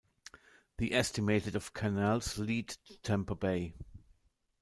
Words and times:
The 0.79 0.95
estimated 0.95 1.55
of 1.55 1.75
canals 1.75 2.39
lead 2.39 2.69
to 2.87 2.97
Tampa 3.03 3.35
Bay. 3.35 3.75